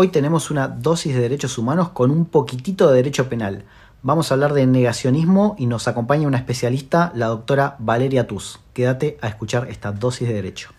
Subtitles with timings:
[0.00, 3.64] Hoy tenemos una dosis de derechos humanos con un poquitito de derecho penal.
[4.00, 8.60] Vamos a hablar de negacionismo y nos acompaña una especialista, la doctora Valeria Tuz.
[8.74, 10.70] Quédate a escuchar esta dosis de derecho.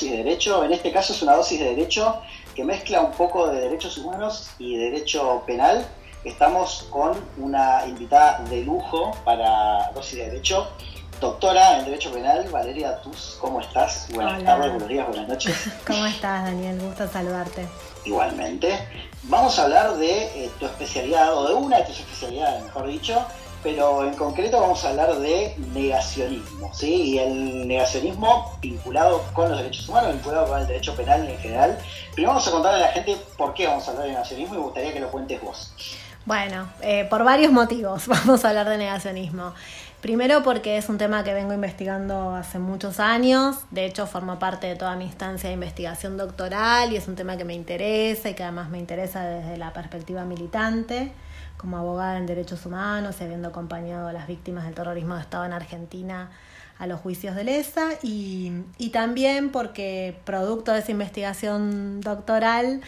[0.00, 0.64] Dosis de derecho.
[0.64, 2.22] En este caso es una dosis de derecho
[2.54, 5.86] que mezcla un poco de derechos humanos y derecho penal.
[6.24, 10.68] Estamos con una invitada de lujo para dosis de derecho,
[11.20, 13.36] doctora en Derecho Penal, Valeria Tuz.
[13.40, 14.08] ¿Cómo estás?
[14.14, 15.54] Buenas tardes, buenos días, buenas noches.
[15.86, 16.78] ¿Cómo estás, Daniel?
[16.80, 17.66] Gusto saludarte.
[18.04, 18.78] Igualmente.
[19.24, 23.24] Vamos a hablar de eh, tu especialidad, o de una de tus especialidades, mejor dicho,
[23.62, 26.94] pero en concreto vamos a hablar de negacionismo, ¿sí?
[26.94, 31.78] Y el negacionismo vinculado con los derechos humanos, vinculado con el derecho penal en general.
[32.12, 34.58] Primero vamos a contarle a la gente por qué vamos a hablar de negacionismo y
[34.58, 35.72] me gustaría que lo cuentes vos.
[36.24, 39.54] Bueno, eh, por varios motivos vamos a hablar de negacionismo.
[40.00, 44.66] Primero porque es un tema que vengo investigando hace muchos años, de hecho forma parte
[44.66, 48.34] de toda mi instancia de investigación doctoral y es un tema que me interesa y
[48.34, 51.12] que además me interesa desde la perspectiva militante
[51.60, 55.44] como abogada en derechos humanos y habiendo acompañado a las víctimas del terrorismo de Estado
[55.44, 56.30] en Argentina
[56.78, 62.80] a los juicios de Lesa y, también porque producto de esa investigación doctoral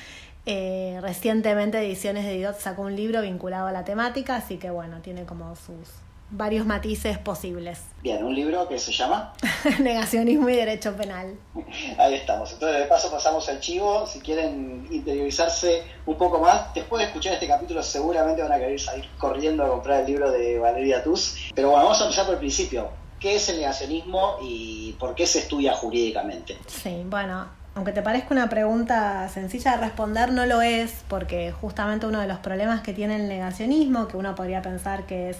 [0.46, 5.00] eh, recientemente Ediciones de Didot sacó un libro vinculado a la temática, así que bueno,
[5.02, 5.90] tiene como sus,
[6.32, 7.78] varios matices posibles.
[8.02, 9.32] Bien, un libro que se llama
[9.78, 11.36] Negacionismo y Derecho Penal.
[11.98, 12.52] Ahí estamos.
[12.52, 14.06] Entonces, de paso pasamos al chivo.
[14.06, 18.80] Si quieren interiorizarse un poco más, después de escuchar este capítulo, seguramente van a querer
[18.80, 21.50] salir corriendo a comprar el libro de Valeria Tuz.
[21.54, 22.88] Pero bueno, vamos a empezar por el principio.
[23.20, 26.58] ¿Qué es el negacionismo y por qué se estudia jurídicamente?
[26.66, 32.06] Sí, bueno, aunque te parezca una pregunta sencilla de responder, no lo es, porque justamente
[32.06, 35.38] uno de los problemas que tiene el negacionismo, que uno podría pensar que es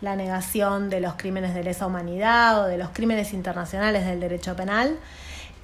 [0.00, 4.54] la negación de los crímenes de lesa humanidad o de los crímenes internacionales del derecho
[4.56, 4.98] penal,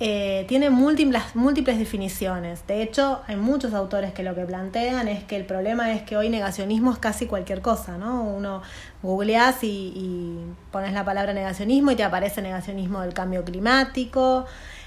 [0.01, 2.67] eh, tiene múltiples, múltiples definiciones.
[2.67, 6.17] De hecho, hay muchos autores que lo que plantean es que el problema es que
[6.17, 8.23] hoy negacionismo es casi cualquier cosa, ¿no?
[8.25, 8.61] Uno
[9.03, 10.39] googleas y, y
[10.73, 14.47] pones la palabra negacionismo y te aparece negacionismo del cambio climático,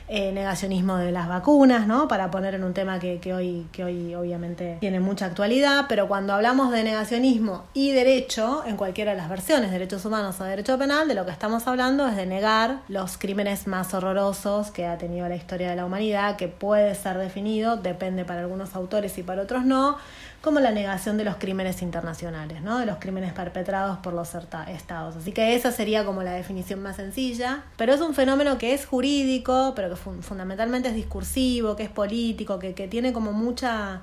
[0.09, 2.07] eh, negacionismo de las vacunas, ¿no?
[2.07, 6.34] Para poner en un tema que, hoy, que hoy obviamente tiene mucha actualidad, pero cuando
[6.34, 11.09] hablamos de negacionismo y derecho, en cualquiera de las versiones, derechos humanos o derecho penal,
[11.09, 15.28] de lo que estamos hablando es de negar los crímenes más horrorosos que ha tenido
[15.28, 19.41] la historia de la humanidad, que puede ser definido, depende para algunos autores y para
[19.41, 19.97] otros no,
[20.42, 22.80] como la negación de los crímenes internacionales, ¿no?
[22.80, 24.34] de los crímenes perpetrados por los
[24.68, 25.16] estados.
[25.16, 28.86] Así que esa sería como la definición más sencilla, pero es un fenómeno que es
[28.86, 34.02] jurídico, pero que fundamentalmente es discursivo, que es político, que, que tiene como mucha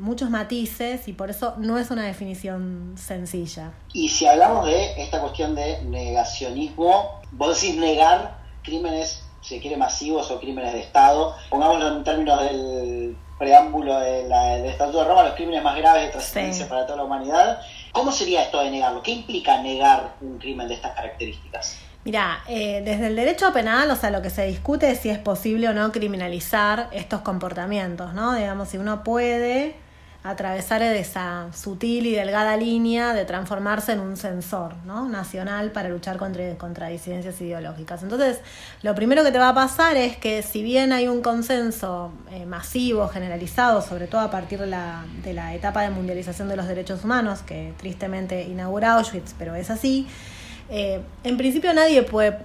[0.00, 3.72] muchos matices y por eso no es una definición sencilla.
[3.92, 10.30] Y si hablamos de esta cuestión de negacionismo, vos decís negar crímenes, si quiere, masivos
[10.30, 15.24] o crímenes de Estado, pongámoslo en términos del preámbulo de la, del Estatuto de Roma,
[15.24, 17.58] los crímenes más graves de trascendencia para toda la humanidad.
[17.90, 19.02] ¿Cómo sería esto de negarlo?
[19.02, 21.78] ¿Qué implica negar un crimen de estas características?
[22.04, 25.18] Mira, eh, desde el derecho penal, o sea, lo que se discute es si es
[25.18, 28.34] posible o no criminalizar estos comportamientos, ¿no?
[28.34, 29.74] Digamos, si uno puede
[30.22, 35.08] atravesar esa sutil y delgada línea de transformarse en un sensor ¿no?
[35.08, 38.02] nacional para luchar contra, contra disidencias ideológicas.
[38.02, 38.40] Entonces,
[38.82, 42.44] lo primero que te va a pasar es que si bien hay un consenso eh,
[42.44, 47.40] masivo, generalizado, sobre todo a partir de la, etapa de mundialización de los derechos humanos,
[47.40, 50.06] que tristemente inaugura Auschwitz, pero es así,
[50.68, 52.38] eh, en principio nadie puede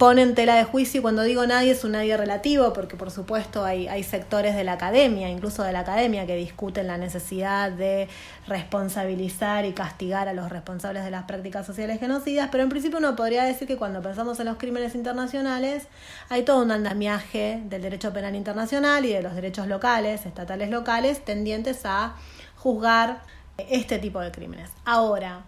[0.00, 3.10] pone en tela de juicio y cuando digo nadie es un nadie relativo porque por
[3.10, 7.70] supuesto hay, hay sectores de la academia, incluso de la academia, que discuten la necesidad
[7.70, 8.08] de
[8.46, 13.14] responsabilizar y castigar a los responsables de las prácticas sociales genocidas, pero en principio uno
[13.14, 15.86] podría decir que cuando pensamos en los crímenes internacionales
[16.30, 21.22] hay todo un andamiaje del derecho penal internacional y de los derechos locales, estatales locales,
[21.22, 22.14] tendientes a
[22.56, 23.20] juzgar
[23.58, 24.70] este tipo de crímenes.
[24.86, 25.44] Ahora,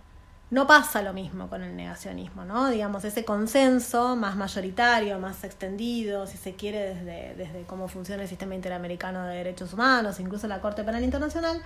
[0.52, 2.68] no pasa lo mismo con el negacionismo, ¿no?
[2.68, 8.28] Digamos, ese consenso más mayoritario, más extendido, si se quiere, desde, desde cómo funciona el
[8.28, 11.62] sistema interamericano de derechos humanos, incluso la Corte Penal Internacional,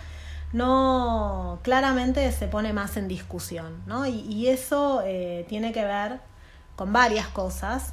[0.52, 4.06] no claramente se pone más en discusión, ¿no?
[4.06, 6.20] Y, eso eh, tiene que ver
[6.76, 7.92] con varias cosas.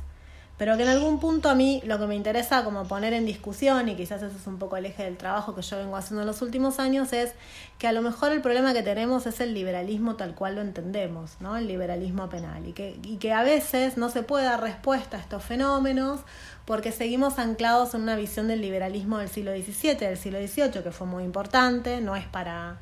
[0.58, 3.90] Pero que en algún punto a mí lo que me interesa como poner en discusión,
[3.90, 6.28] y quizás ese es un poco el eje del trabajo que yo vengo haciendo en
[6.28, 7.34] los últimos años, es
[7.80, 11.32] que a lo mejor el problema que tenemos es el liberalismo tal cual lo entendemos,
[11.40, 11.58] ¿no?
[11.58, 15.20] El liberalismo penal, y que, y que a veces no se puede dar respuesta a
[15.20, 16.22] estos fenómenos
[16.66, 20.92] porque seguimos anclados en una visión del liberalismo del siglo XVII, del siglo XVIII, que
[20.92, 22.78] fue muy importante, no es para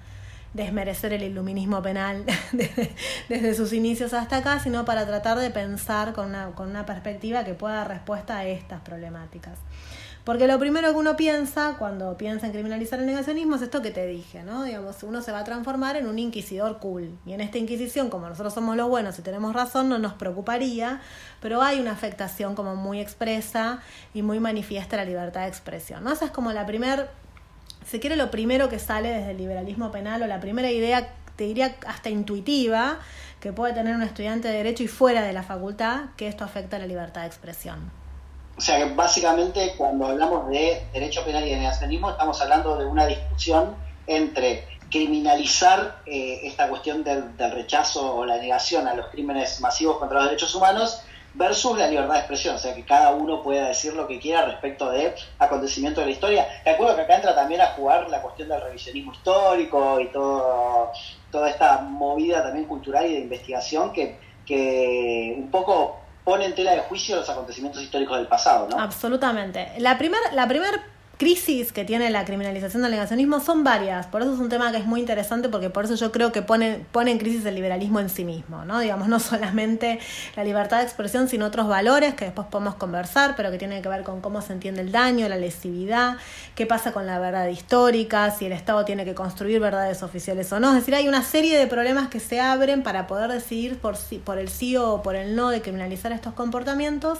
[0.53, 2.25] desmerecer el iluminismo penal
[3.29, 7.43] desde, sus inicios hasta acá, sino para tratar de pensar con una, con una perspectiva
[7.43, 9.57] que pueda dar respuesta a estas problemáticas.
[10.23, 13.89] Porque lo primero que uno piensa cuando piensa en criminalizar el negacionismo es esto que
[13.89, 14.63] te dije, ¿no?
[14.63, 17.17] Digamos, uno se va a transformar en un inquisidor cool.
[17.25, 21.01] Y en esta inquisición, como nosotros somos los buenos y tenemos razón, no nos preocuparía,
[21.39, 23.81] pero hay una afectación como muy expresa
[24.13, 26.11] y muy manifiesta la libertad de expresión, ¿no?
[26.11, 27.09] Esa es como la primera
[27.85, 31.45] se quiere lo primero que sale desde el liberalismo penal o la primera idea, te
[31.45, 32.99] diría hasta intuitiva,
[33.39, 36.77] que puede tener un estudiante de derecho y fuera de la facultad, que esto afecta
[36.77, 37.91] a la libertad de expresión.
[38.57, 42.85] O sea que básicamente cuando hablamos de derecho penal y de negacionismo estamos hablando de
[42.85, 43.75] una discusión
[44.05, 49.97] entre criminalizar eh, esta cuestión del, del, rechazo o la negación a los crímenes masivos
[49.97, 51.01] contra los derechos humanos
[51.33, 54.45] versus la libertad de expresión, o sea, que cada uno pueda decir lo que quiera
[54.45, 56.47] respecto de acontecimientos de la historia.
[56.63, 60.91] Te acuerdo que acá entra también a jugar la cuestión del revisionismo histórico y todo,
[61.31, 66.71] toda esta movida también cultural y de investigación que, que un poco pone en tela
[66.71, 68.79] de juicio los acontecimientos históricos del pasado, ¿no?
[68.79, 69.71] Absolutamente.
[69.77, 70.81] La primera la primer
[71.21, 74.07] crisis que tiene la criminalización del negacionismo son varias.
[74.07, 76.41] Por eso es un tema que es muy interesante porque por eso yo creo que
[76.41, 78.79] pone, pone en crisis el liberalismo en sí mismo, ¿no?
[78.79, 79.99] Digamos, no solamente
[80.35, 83.89] la libertad de expresión, sino otros valores que después podemos conversar, pero que tienen que
[83.89, 86.17] ver con cómo se entiende el daño, la lesividad,
[86.55, 90.59] qué pasa con la verdad histórica, si el Estado tiene que construir verdades oficiales o
[90.59, 90.69] no.
[90.69, 93.95] Es decir, hay una serie de problemas que se abren para poder decidir por,
[94.25, 97.19] por el sí o por el no de criminalizar estos comportamientos.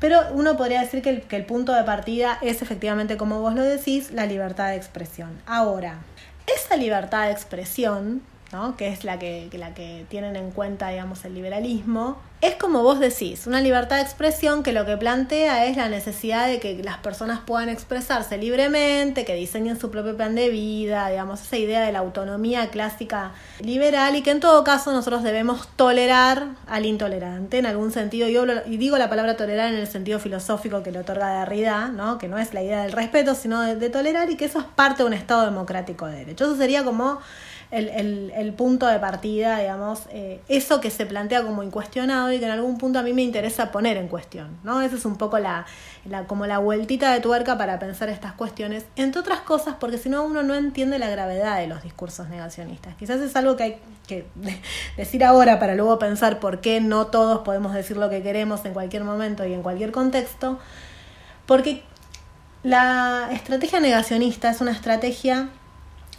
[0.00, 4.10] Pero uno podría decir que el, punto de partida es efectivamente, como vos lo decís,
[4.12, 5.30] la libertad de expresión.
[5.46, 5.98] Ahora,
[6.46, 8.76] esa libertad de expresión ¿no?
[8.76, 12.98] que es la que, la que tienen en cuenta, digamos, el liberalismo, es como vos
[12.98, 16.96] decís, una libertad de expresión que lo que plantea es la necesidad de que las
[16.96, 21.92] personas puedan expresarse libremente, que diseñen su propio plan de vida, digamos, esa idea de
[21.92, 27.66] la autonomía clásica liberal y que en todo caso nosotros debemos tolerar al intolerante en
[27.66, 31.40] algún sentido, y, y digo la palabra tolerar en el sentido filosófico que le otorga
[31.40, 32.16] Derrida, ¿no?
[32.16, 34.64] que no es la idea del respeto, sino de, de tolerar y que eso es
[34.64, 36.44] parte de un Estado democrático de derecho.
[36.44, 37.20] Eso sería como
[37.70, 42.44] el, el, punto de partida, digamos, eh, eso que se plantea como incuestionado y que
[42.44, 44.82] en algún punto a mí me interesa poner en cuestión, ¿no?
[44.82, 45.66] Esa es un poco la,
[46.04, 50.08] la, como la vueltita de tuerca para pensar estas cuestiones, entre otras cosas porque si
[50.08, 52.96] no uno no entiende la gravedad de los discursos negacionistas.
[52.96, 53.76] Quizás es algo que hay
[54.08, 54.26] que
[54.96, 58.72] decir ahora para luego pensar por qué no todos podemos decir lo que queremos en
[58.72, 60.58] cualquier momento y en cualquier contexto,
[61.46, 61.84] porque
[62.64, 65.50] la estrategia negacionista es una estrategia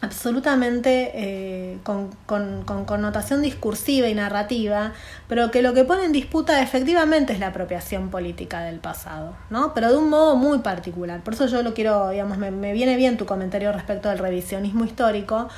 [0.01, 4.93] absolutamente eh, con, con, con, connotación discursiva y narrativa,
[5.27, 9.73] pero que lo que pone en disputa efectivamente es la apropiación política del pasado, ¿no?
[9.75, 11.21] Pero de un modo muy particular.
[11.21, 14.85] Por eso yo lo quiero, digamos, me, me viene bien tu comentario respecto al revisionismo
[14.85, 15.49] histórico,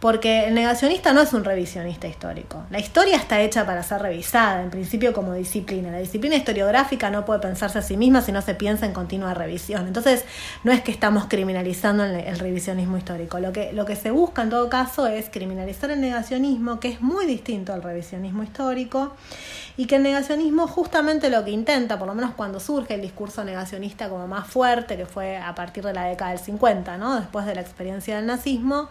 [0.00, 2.62] porque el negacionista no es un revisionista histórico.
[2.70, 5.90] La historia está hecha para ser revisada, en principio como disciplina.
[5.90, 9.34] La disciplina historiográfica no puede pensarse a sí misma si no se piensa en continua
[9.34, 9.86] revisión.
[9.86, 10.24] Entonces,
[10.62, 13.38] no es que estamos criminalizando el, revisionismo histórico.
[13.38, 17.00] Lo que, lo que se busca en todo caso es criminalizar el negacionismo, que es
[17.00, 19.14] muy distinto al revisionismo histórico,
[19.76, 23.44] y que el negacionismo justamente lo que intenta, por lo menos cuando surge el discurso
[23.44, 27.16] negacionista como más fuerte, que fue a partir de la década del 50, ¿no?
[27.16, 28.88] después de la experiencia del nazismo,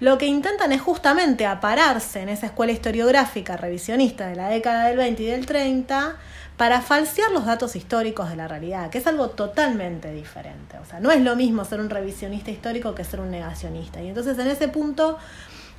[0.00, 4.98] lo que intentan es justamente apararse en esa escuela historiográfica revisionista de la década del
[4.98, 6.16] 20 y del 30
[6.56, 10.78] para falsear los datos históricos de la realidad, que es algo totalmente diferente.
[10.78, 14.02] O sea, no es lo mismo ser un revisionista histórico que ser un negacionista.
[14.02, 15.18] Y entonces en ese punto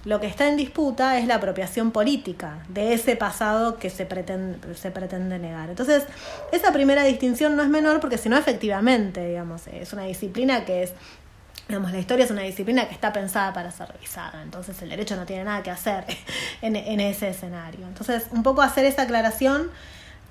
[0.05, 5.39] lo que está en disputa es la apropiación política de ese pasado que se pretende,
[5.39, 5.69] negar.
[5.69, 6.05] Entonces,
[6.51, 10.83] esa primera distinción no es menor porque si no, efectivamente, digamos, es una disciplina que
[10.83, 10.93] es
[11.67, 15.17] Digamos, la historia es una disciplina que está pensada para ser revisada, entonces el derecho
[15.17, 16.05] no tiene nada que hacer
[16.61, 17.85] en, en, ese escenario.
[17.87, 19.69] Entonces, un poco hacer esa aclaración,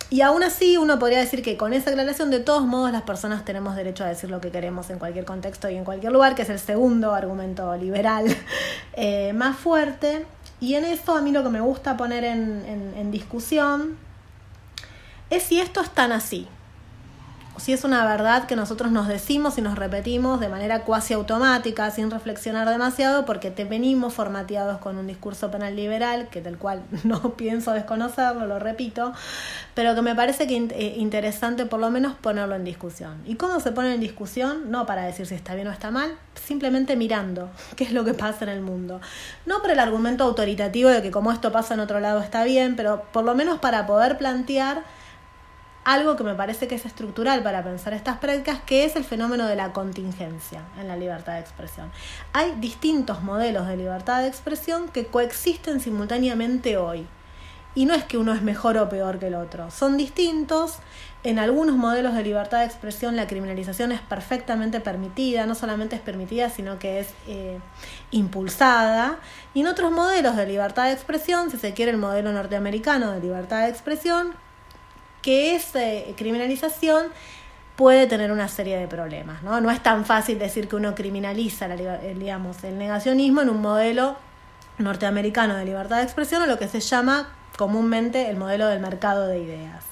[0.08, 3.44] y aún así uno podría decir que con esa aclaración, de todos modos, las personas
[3.44, 6.42] tenemos derecho a decir lo que queremos en cualquier contexto y en cualquier lugar, que
[6.42, 8.24] es el segundo argumento liberal
[8.94, 10.24] eh, más fuerte.
[10.60, 13.96] Y en eso a mí lo que me gusta poner en, en, en discusión
[15.28, 16.48] es si esto es tan así
[17.58, 21.90] si es una verdad que nosotros nos decimos y nos repetimos de manera cuasi automática,
[21.90, 26.82] sin reflexionar demasiado, porque te venimos formateados con un discurso penal liberal, que del cual
[27.04, 29.12] no pienso desconocerlo, lo repito,
[29.74, 33.22] pero que me parece que eh, interesante por lo menos ponerlo en discusión.
[33.26, 34.70] ¿Y cómo se pone en discusión?
[34.70, 38.14] No para decir si está bien o está mal, simplemente mirando qué es lo que
[38.14, 39.00] pasa en el mundo.
[39.46, 42.76] No por el argumento autoritativo de que como esto pasa en otro lado está bien,
[42.76, 44.84] pero por lo menos para poder plantear
[45.86, 49.46] algo que me parece que es estructural para pensar estas prácticas, que es el fenómeno
[49.46, 51.92] de la contingencia en la libertad de expresión.
[52.32, 57.06] Hay distintos modelos de libertad de expresión que coexisten simultáneamente hoy.
[57.76, 60.78] Y no es que uno es mejor o peor que el otro, son distintos.
[61.22, 66.02] En algunos modelos de libertad de expresión la criminalización es perfectamente permitida, no solamente es
[66.02, 67.60] permitida, sino que es eh,
[68.10, 69.18] impulsada.
[69.54, 73.20] Y en otros modelos de libertad de expresión, si se quiere el modelo norteamericano de
[73.20, 74.34] libertad de expresión,
[75.22, 75.80] que esa
[76.16, 77.06] criminalización
[77.76, 79.42] puede tener una serie de problemas.
[79.42, 79.60] ¿no?
[79.60, 84.16] no es tan fácil decir que uno criminaliza el, digamos, el negacionismo en un modelo
[84.78, 89.26] norteamericano de libertad de expresión o lo que se llama comúnmente el modelo del mercado
[89.26, 89.84] de ideas.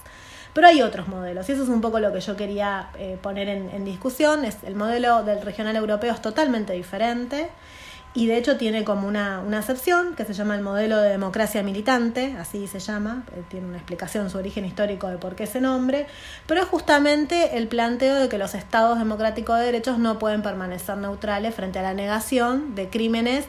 [0.53, 3.49] Pero hay otros modelos y eso es un poco lo que yo quería eh, poner
[3.49, 4.45] en, en discusión.
[4.45, 7.51] Es, el modelo del regional europeo es totalmente diferente
[8.17, 11.65] y de hecho tiene como una, una acepción que se llama el modelo de democracia
[11.65, 15.61] militante, así se llama, eh, tiene una explicación su origen histórico de por qué ese
[15.61, 16.07] nombre,
[16.47, 20.97] pero es justamente el planteo de que los estados democráticos de derechos no pueden permanecer
[20.97, 23.47] neutrales frente a la negación de crímenes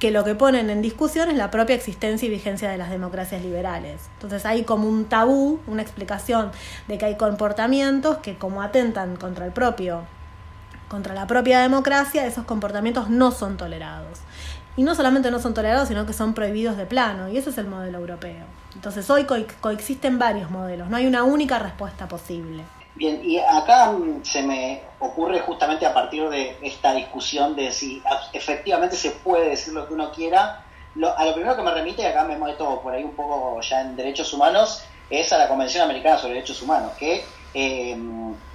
[0.00, 3.42] que lo que ponen en discusión es la propia existencia y vigencia de las democracias
[3.42, 4.00] liberales.
[4.14, 6.50] Entonces hay como un tabú, una explicación
[6.88, 10.02] de que hay comportamientos que como atentan contra el propio
[10.88, 14.18] contra la propia democracia, esos comportamientos no son tolerados.
[14.76, 17.28] Y no solamente no son tolerados, sino que son prohibidos de plano.
[17.28, 18.44] Y ese es el modelo europeo.
[18.74, 19.26] Entonces hoy
[19.60, 22.62] coexisten varios modelos, no hay una única respuesta posible.
[22.94, 28.02] Bien, y acá mm, se me ocurre justamente a partir de esta discusión de si
[28.32, 30.64] efectivamente se puede decir lo que uno quiera,
[31.16, 33.82] a lo primero que me remite, y acá me meto por ahí un poco ya
[33.82, 37.96] en derechos humanos, es a la Convención Americana sobre Derechos Humanos, que eh,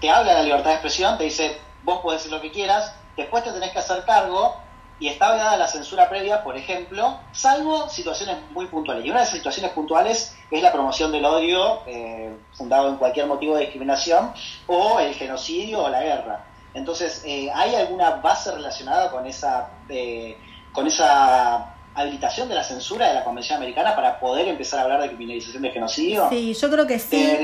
[0.01, 2.95] te habla de la libertad de expresión, te dice vos podés decir lo que quieras,
[3.15, 4.57] después te tenés que hacer cargo
[4.99, 9.05] y está vedada la censura previa, por ejemplo, salvo situaciones muy puntuales.
[9.05, 13.27] Y una de esas situaciones puntuales es la promoción del odio eh, fundado en cualquier
[13.27, 14.33] motivo de discriminación
[14.67, 16.45] o el genocidio o la guerra.
[16.73, 20.37] Entonces, eh, ¿hay alguna base relacionada con esa, eh,
[20.71, 25.01] con esa habilitación de la censura de la Convención Americana para poder empezar a hablar
[25.01, 26.27] de criminalización de genocidio?
[26.29, 27.37] Sí, yo creo que sí.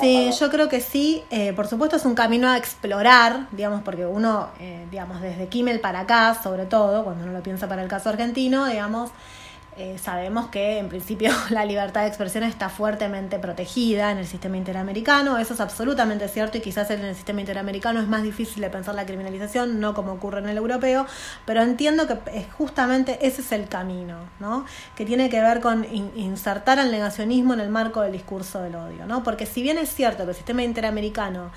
[0.00, 1.24] Sí, yo creo que sí.
[1.30, 5.80] Eh, por supuesto es un camino a explorar, digamos, porque uno, eh, digamos, desde Kimmel
[5.80, 9.10] para acá, sobre todo, cuando uno lo piensa para el caso argentino, digamos,
[9.78, 14.56] eh, sabemos que en principio la libertad de expresión está fuertemente protegida en el sistema
[14.56, 18.70] interamericano, eso es absolutamente cierto y quizás en el sistema interamericano es más difícil de
[18.70, 21.06] pensar la criminalización, no como ocurre en el europeo,
[21.44, 24.64] pero entiendo que es justamente ese es el camino, ¿no?
[24.96, 29.06] que tiene que ver con insertar al negacionismo en el marco del discurso del odio,
[29.06, 29.22] ¿no?
[29.22, 31.50] porque si bien es cierto que el sistema interamericano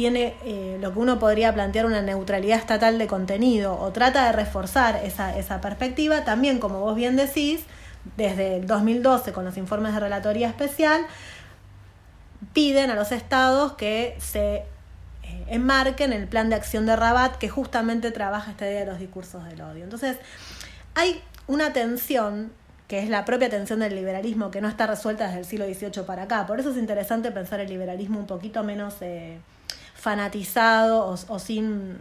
[0.00, 4.32] tiene eh, lo que uno podría plantear una neutralidad estatal de contenido o trata de
[4.32, 7.64] reforzar esa, esa perspectiva, también como vos bien decís,
[8.16, 11.02] desde el 2012 con los informes de relatoría especial,
[12.54, 14.64] piden a los estados que se eh,
[15.48, 19.44] enmarquen el plan de acción de Rabat que justamente trabaja esta idea de los discursos
[19.44, 19.84] del odio.
[19.84, 20.16] Entonces,
[20.94, 22.52] hay una tensión
[22.88, 26.04] que es la propia tensión del liberalismo que no está resuelta desde el siglo XVIII
[26.06, 26.46] para acá.
[26.46, 28.94] Por eso es interesante pensar el liberalismo un poquito menos...
[29.02, 29.40] Eh,
[30.00, 31.98] fanatizado o, sin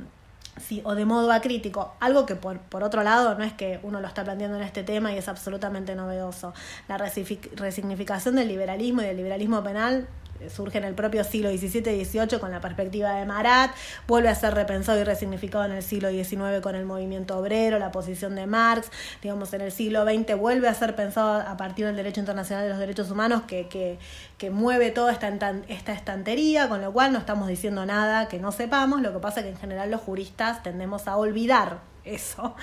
[0.57, 3.99] sí, o de modo acrítico, algo que por, por otro lado no es que uno
[3.99, 6.53] lo está planteando en este tema y es absolutamente novedoso.
[6.87, 10.07] La resignificación del liberalismo y del liberalismo penal
[10.47, 13.71] surge en el propio siglo XVII y XVIII con la perspectiva de Marat,
[14.07, 17.91] vuelve a ser repensado y resignificado en el siglo XIX con el movimiento obrero, la
[17.91, 18.89] posición de Marx,
[19.21, 22.69] digamos, en el siglo XX vuelve a ser pensado a partir del derecho internacional de
[22.69, 23.99] los derechos humanos que, que,
[24.37, 25.27] que mueve toda esta,
[25.67, 29.39] esta estantería, con lo cual no estamos diciendo nada que no sepamos, lo que pasa
[29.39, 31.79] es que en general los juristas tendemos a olvidar
[32.15, 32.55] eso.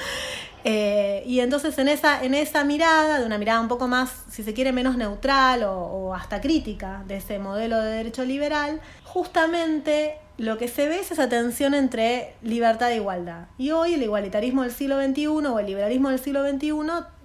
[0.69, 4.43] Eh, y entonces en esa, en esa mirada, de una mirada un poco más, si
[4.43, 10.59] se quiere, menos neutral o, hasta crítica de ese modelo de derecho liberal, justamente lo
[10.59, 13.47] que se ve es esa tensión entre libertad e igualdad.
[13.59, 16.73] Y hoy el igualitarismo del siglo XXI o el liberalismo del siglo XXI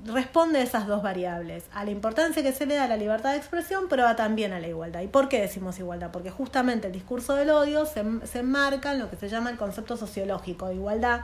[0.05, 3.31] responde a esas dos variables, a la importancia que se le da a la libertad
[3.31, 5.01] de expresión, pero también a la igualdad.
[5.01, 6.11] ¿Y por qué decimos igualdad?
[6.11, 9.57] Porque justamente el discurso del odio se, se enmarca en lo que se llama el
[9.57, 11.21] concepto sociológico de igualdad.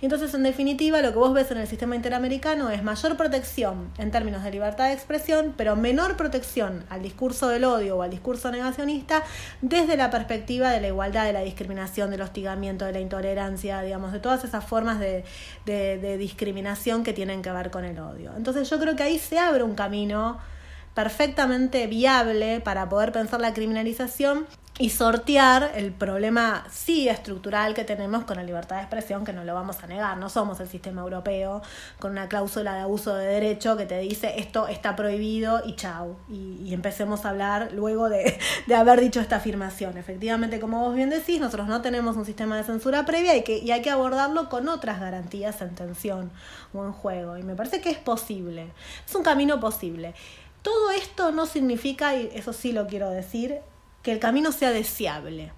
[0.00, 3.90] Y entonces, en definitiva, lo que vos ves en el sistema interamericano es mayor protección
[3.98, 8.10] en términos de libertad de expresión, pero menor protección al discurso del odio o al
[8.10, 9.24] discurso negacionista
[9.60, 14.12] desde la perspectiva de la igualdad, de la discriminación, del hostigamiento, de la intolerancia, digamos,
[14.12, 15.24] de todas esas formas de,
[15.64, 18.19] de discriminación que tienen que ver con el odio.
[18.36, 20.38] Entonces yo creo que ahí se abre un camino
[20.94, 24.46] perfectamente viable para poder pensar la criminalización
[24.80, 29.44] y sortear el problema sí estructural que tenemos con la libertad de expresión, que no
[29.44, 31.60] lo vamos a negar, no somos el sistema europeo
[31.98, 36.16] con una cláusula de abuso de derecho que te dice esto está prohibido y chau,
[36.30, 39.98] y, empecemos a hablar luego de, de, haber dicho esta afirmación.
[39.98, 43.58] Efectivamente, como vos bien decís, nosotros no tenemos un sistema de censura previa y, que,
[43.58, 46.30] y hay que abordarlo con otras garantías en tensión
[46.72, 48.72] o en juego, y me parece que es posible,
[49.06, 50.14] es un camino posible.
[50.62, 53.60] Todo esto no significa, y eso sí lo quiero decir,
[54.02, 55.52] que el camino sea deseable.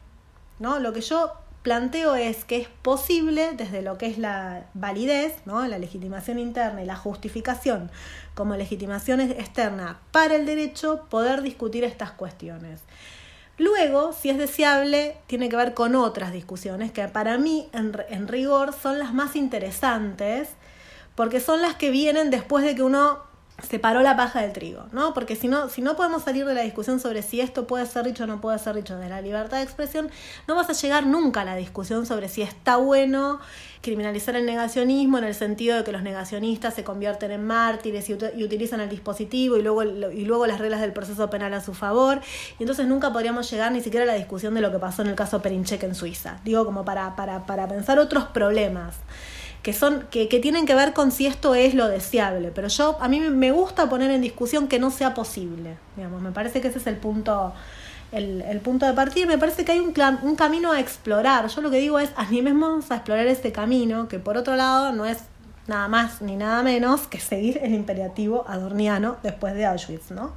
[0.59, 0.79] ¿no?
[0.79, 1.33] Lo que yo
[1.63, 5.67] planteo es que es posible, desde lo que es la validez, ¿no?
[5.67, 7.91] la legitimación interna y la justificación
[8.35, 12.81] como legitimación externa para el derecho, poder discutir estas cuestiones.
[13.59, 18.27] Luego, si es deseable, tiene que ver con otras discusiones que para mí, en, en
[18.27, 20.49] rigor, son las más interesantes,
[21.15, 23.32] porque son las que vienen después de que uno
[23.69, 25.15] separó la paja del trigo, ¿no?
[25.15, 28.05] Porque si no, si no podemos salir de la discusión sobre si esto puede ser
[28.05, 30.11] dicho o no puede ser dicho de la libertad de expresión,
[30.49, 33.41] no vas a llegar nunca a la discusión sobre si está bueno
[33.83, 38.15] criminalizar el negacionismo en el sentido de que los negacionistas se convierten en mártires y,
[38.15, 42.21] utilizan el dispositivo y luego, y luego las reglas del proceso penal a su favor.
[42.59, 45.09] Y entonces nunca podríamos llegar ni siquiera a la discusión de lo que pasó en
[45.09, 46.39] el caso Perinchek en Suiza.
[46.45, 48.95] Digo, como para, para, para pensar otros problemas
[49.63, 52.97] que son que, que, tienen que ver con si esto es lo deseable, pero yo
[53.01, 56.69] a mí me gusta poner en discusión que no sea posible, digamos, me parece que
[56.69, 57.53] ese es el punto
[58.11, 61.49] el, el punto de partida, me parece que hay un, un camino a explorar.
[61.49, 65.07] Yo lo que digo es animemos a explorar este camino, que por otro lado no
[65.07, 65.19] es
[65.67, 70.35] nada más ni nada menos que seguir el imperativo adorniano después de Auschwitz, ¿no?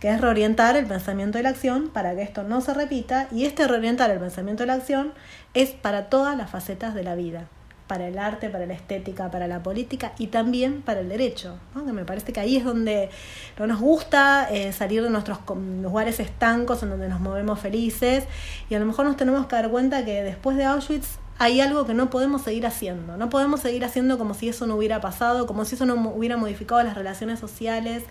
[0.00, 3.44] que es reorientar el pensamiento y la acción para que esto no se repita, y
[3.44, 5.12] este reorientar el pensamiento y la acción
[5.54, 7.46] es para todas las facetas de la vida
[7.92, 11.58] para el arte, para la estética, para la política y también para el derecho.
[11.74, 13.10] Que me parece que ahí es donde
[13.58, 15.40] no nos gusta eh, salir de nuestros
[15.82, 18.24] lugares estancos en donde nos movemos felices
[18.70, 21.84] y a lo mejor nos tenemos que dar cuenta que después de Auschwitz hay algo
[21.84, 23.18] que no podemos seguir haciendo.
[23.18, 26.38] No podemos seguir haciendo como si eso no hubiera pasado, como si eso no hubiera
[26.38, 28.04] modificado las relaciones sociales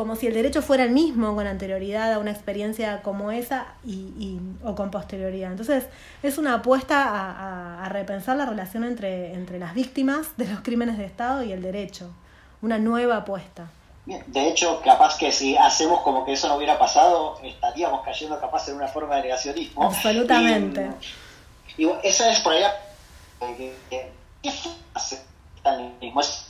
[0.00, 4.38] como si el derecho fuera el mismo con anterioridad a una experiencia como esa y,
[4.64, 5.50] o con posterioridad.
[5.50, 5.88] Entonces,
[6.22, 11.04] es una apuesta a, repensar la relación entre, entre las víctimas de los crímenes de
[11.04, 12.14] Estado y el derecho.
[12.62, 13.68] Una nueva apuesta.
[14.06, 18.68] De hecho, capaz que si hacemos como que eso no hubiera pasado, estaríamos cayendo capaz
[18.68, 19.84] en una forma de negacionismo.
[19.84, 20.92] Absolutamente.
[21.76, 22.74] Y, esa es por allá.
[23.38, 24.10] ¿Qué
[24.94, 25.20] hace
[25.64, 26.22] el mismo?
[26.22, 26.46] Es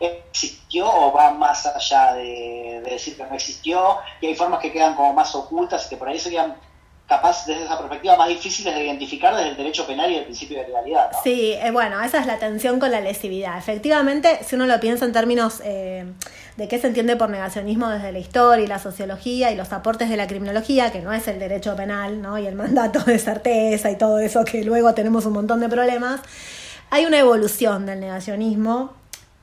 [0.00, 4.94] existió o va más allá de, decir que no existió y hay formas que quedan
[4.94, 6.56] como más ocultas y que por ahí serían
[7.08, 10.58] capaz desde esa perspectiva más difíciles de identificar desde el derecho penal y el principio
[10.58, 11.10] de legalidad.
[11.22, 13.56] Sí, eh, bueno, esa es la tensión con la lesividad.
[13.56, 16.04] Efectivamente, si uno lo piensa en términos eh,
[16.56, 20.10] de qué se entiende por negacionismo desde la historia y la sociología y los aportes
[20.10, 22.38] de la criminología, que no es el derecho penal, ¿no?
[22.38, 26.20] Y el mandato de certeza y todo eso que luego tenemos un montón de problemas,
[26.90, 28.95] hay una evolución del negacionismo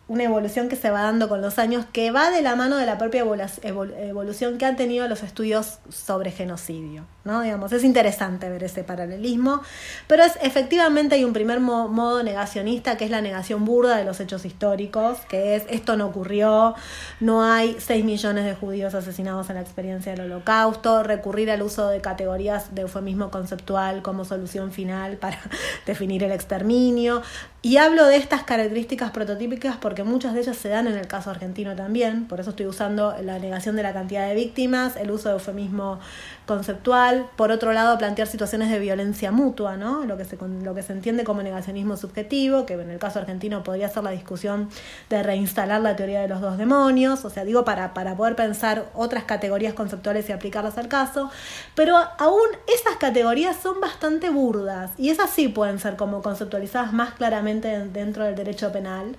[0.07, 2.85] una evolución que se va dando con los años que va de la mano de
[2.85, 7.05] la propia evolución que han tenido los estudios sobre genocidio.
[7.23, 7.41] ¿no?
[7.41, 9.61] Digamos, es interesante ver ese paralelismo,
[10.07, 14.19] pero es, efectivamente hay un primer modo negacionista que es la negación burda de los
[14.19, 16.75] hechos históricos, que es esto no ocurrió,
[17.21, 21.87] no hay 6 millones de judíos asesinados en la experiencia del holocausto, recurrir al uso
[21.87, 25.39] de categorías de eufemismo conceptual como solución final para
[25.85, 27.21] definir el exterminio.
[27.61, 31.29] Y hablo de estas características prototípicas porque muchas de ellas se dan en el caso
[31.29, 35.29] argentino también, por eso estoy usando la negación de la cantidad de víctimas, el uso
[35.29, 35.99] de eufemismo
[36.47, 40.03] conceptual, por otro lado plantear situaciones de violencia mutua, ¿no?
[40.05, 43.61] lo, que se, lo que se entiende como negacionismo subjetivo, que en el caso argentino
[43.63, 44.67] podría ser la discusión
[45.11, 48.89] de reinstalar la teoría de los dos demonios, o sea, digo para, para poder pensar
[48.95, 51.29] otras categorías conceptuales y aplicarlas al caso,
[51.75, 57.13] pero aún esas categorías son bastante burdas y esas sí pueden ser como conceptualizadas más
[57.13, 59.15] claramente dentro del derecho penal.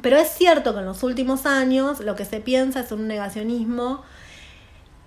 [0.00, 4.02] Pero es cierto que en los últimos años lo que se piensa es un negacionismo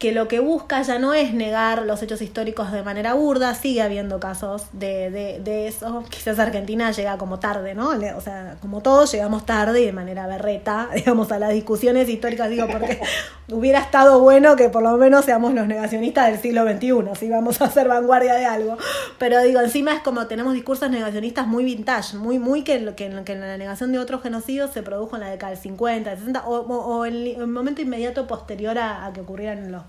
[0.06, 3.82] que lo que busca ya no es negar los hechos históricos de manera burda, sigue
[3.82, 6.04] habiendo casos de, de, de eso.
[6.10, 7.90] Quizás Argentina llega como tarde, ¿no?
[8.16, 12.52] O sea, como todos llegamos tarde y de manera berreta, digamos, a las discusiones históricas,
[12.52, 13.02] digo, porque
[13.52, 17.60] hubiera estado bueno que por lo menos seamos los negacionistas del siglo XXI, si vamos
[17.62, 18.78] a hacer vanguardia de algo.
[19.18, 23.34] Pero digo, encima es como tenemos discursos negacionistas muy vintage, muy, muy que, que, que
[23.34, 26.58] en la negación de otros genocidios se produjo en la década del 50, 60, o,
[26.60, 29.84] o, en el momento inmediato posterior a, a que ocurrieran los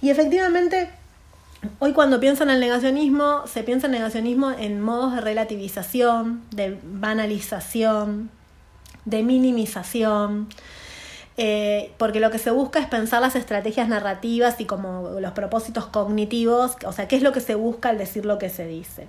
[0.00, 0.90] Y efectivamente,
[1.78, 6.78] hoy cuando pienso en el negacionismo, se piensa en negacionismo en modos de relativización, de
[6.82, 8.30] banalización,
[9.04, 10.48] de minimización.
[11.44, 15.86] Eh, porque lo que se busca es pensar las estrategias narrativas y como los propósitos
[15.86, 19.08] cognitivos, o sea, qué es lo que se busca al decir lo que se dice.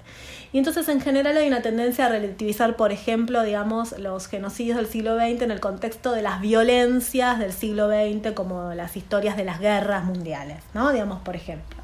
[0.52, 4.88] Y entonces en general hay una tendencia a relativizar, por ejemplo, digamos, los genocidios del
[4.88, 9.44] siglo XX en el contexto de las violencias del siglo XX, como las historias de
[9.44, 10.92] las guerras mundiales, ¿no?
[10.92, 11.84] Digamos, por ejemplo.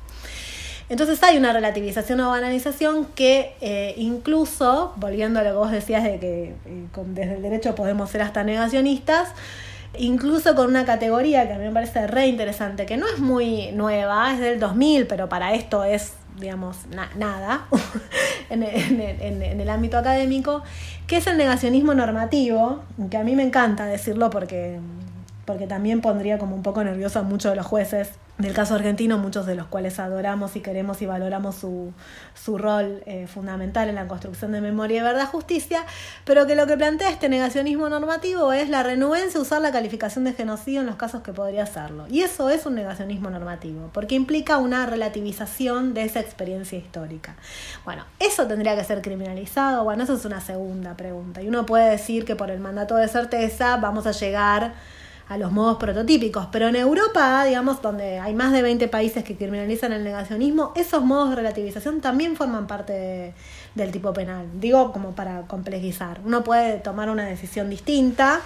[0.89, 6.03] Entonces hay una relativización o banalización que eh, incluso, volviendo a lo que vos decías
[6.03, 9.29] de que eh, desde el derecho podemos ser hasta negacionistas,
[9.97, 13.71] incluso con una categoría que a mí me parece re interesante, que no es muy
[13.71, 16.77] nueva, es del 2000, pero para esto es, digamos,
[17.17, 17.65] nada
[18.49, 19.01] en, en,
[19.41, 20.63] en, el ámbito académico,
[21.07, 24.79] que es el negacionismo normativo, que a mí me encanta decirlo porque,
[25.49, 29.17] porque también pondría como un poco nervioso a muchos de los jueces del caso argentino,
[29.17, 31.91] muchos de los cuales adoramos y queremos y valoramos su,
[32.35, 35.83] su rol eh, fundamental en la construcción de memoria y verdad justicia,
[36.23, 40.23] pero que lo que plantea este negacionismo normativo es la renuencia a usar la calificación
[40.23, 42.05] de genocidio en los casos que podría hacerlo.
[42.11, 47.37] Y eso es un negacionismo normativo, porque implica una relativización de esa experiencia histórica.
[47.85, 51.41] Bueno, eso tendría que ser criminalizado, bueno, eso es una segunda pregunta.
[51.41, 54.73] Y uno puede decir que por el mandato de certeza vamos a llegar
[55.29, 56.47] a los modos prototípicos.
[56.51, 61.03] Pero en Europa, digamos, donde hay más de 20 países que criminalizan el negacionismo, esos
[61.03, 63.33] modos de relativización también forman parte
[63.75, 64.47] del tipo penal.
[64.55, 66.19] Digo, como para complejizar.
[66.25, 68.41] Uno puede tomar una decisión distinta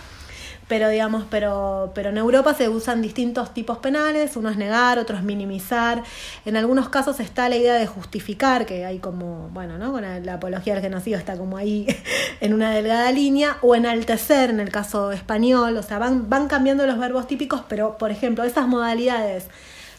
[0.73, 5.15] pero digamos, pero, pero en Europa se usan distintos tipos penales, uno es negar, otro
[5.15, 6.01] es minimizar,
[6.45, 9.91] en algunos casos está la idea de justificar, que hay como, bueno, ¿no?
[9.91, 11.85] Con la apología del genocidio está como ahí
[12.41, 16.87] en una delgada línea, o enaltecer en el caso español, o sea, van, van cambiando
[16.87, 19.49] los verbos típicos, pero por ejemplo, esas modalidades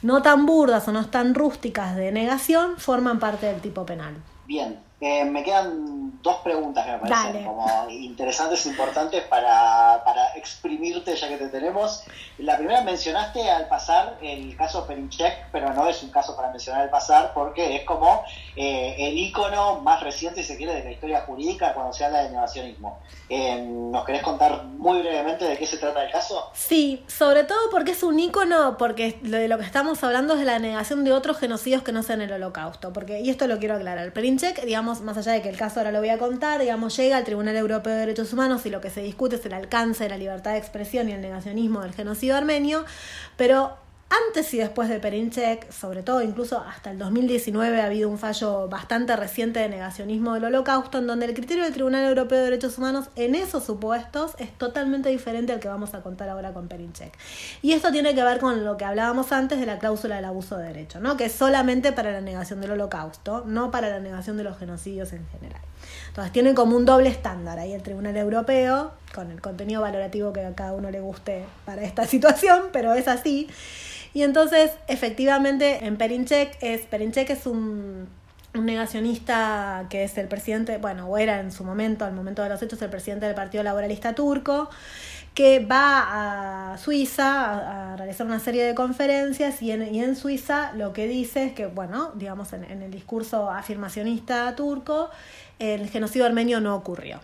[0.02, 4.16] no tan burdas o no tan rústicas de negación forman parte del tipo penal.
[4.44, 10.34] Bien, eh, me quedan dos preguntas que me parecen como interesantes e importantes para, para,
[10.36, 12.04] exprimirte ya que te tenemos.
[12.38, 16.82] La primera mencionaste al pasar el caso Perinchek, pero no es un caso para mencionar
[16.82, 18.24] al pasar porque es como
[18.56, 22.22] eh, el icono más reciente, si se quiere, de la historia jurídica cuando se habla
[22.22, 23.00] de negacionismo.
[23.28, 26.50] Eh, ¿Nos querés contar muy brevemente de qué se trata el caso?
[26.54, 30.46] Sí, sobre todo porque es un icono, porque de lo que estamos hablando es de
[30.46, 32.92] la negación de otros genocidios que no sean el holocausto.
[32.92, 35.90] Porque, y esto lo quiero aclarar, Perinchek, digamos, más allá de que el caso ahora
[35.90, 38.90] lo voy a contar, digamos, llega al Tribunal Europeo de Derechos Humanos y lo que
[38.90, 42.36] se discute es el alcance de la libertad de expresión y el negacionismo del genocidio
[42.36, 42.84] armenio,
[43.36, 48.18] pero antes y después de Perinchek, sobre todo incluso hasta el 2019 ha habido un
[48.18, 52.44] fallo bastante reciente de negacionismo del holocausto en donde el criterio del Tribunal Europeo de
[52.44, 56.68] Derechos Humanos en esos supuestos es totalmente diferente al que vamos a contar ahora con
[56.68, 57.12] Perinchek.
[57.62, 60.56] Y esto tiene que ver con lo que hablábamos antes de la cláusula del abuso
[60.56, 61.16] de derecho, ¿no?
[61.16, 65.12] que es solamente para la negación del holocausto, no para la negación de los genocidios
[65.12, 65.60] en general.
[66.08, 70.44] Entonces tienen como un doble estándar ahí el Tribunal Europeo, con el contenido valorativo que
[70.44, 73.48] a cada uno le guste para esta situación, pero es así.
[74.14, 78.08] Y entonces, efectivamente, en Perinchek es, Perinchek es un,
[78.54, 82.62] negacionista que es el presidente, bueno, o era en su momento, al momento de los
[82.62, 84.70] hechos, el presidente del Partido Laboralista Turco,
[85.34, 90.72] que va a Suiza a, realizar una serie de conferencias y en, y en, Suiza
[90.74, 95.10] lo que dice es que, bueno, digamos, en el discurso afirmacionista turco,
[95.58, 97.18] el genocidio armenio no ocurrió.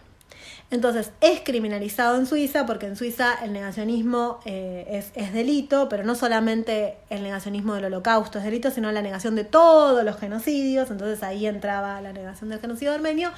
[0.70, 6.14] Entonces, es criminalizado en Suiza porque en Suiza el negacionismo eh, es, delito, pero no
[6.14, 10.88] solamente el negacionismo del holocausto es delito, sino la negación de todos los genocidios.
[10.92, 13.32] Entonces ahí entraba la negación del genocidio armenio.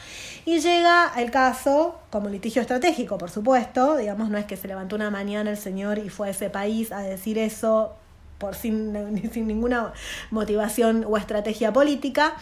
[0.45, 4.97] Y llega el caso, como litigio estratégico, por supuesto, digamos, no es que se levantó
[4.97, 7.95] una mañana el señor y fue a ese país a decir eso
[8.37, 9.95] por sin, sin ninguna
[10.31, 12.35] motivación o estrategia política.